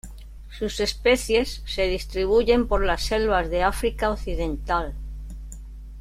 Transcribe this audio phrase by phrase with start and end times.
[0.49, 4.95] Sus especies se distribuyen por las selvas de África Occidental.